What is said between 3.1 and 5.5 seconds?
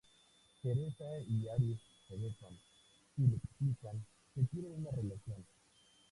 y le explican que tienen una relación.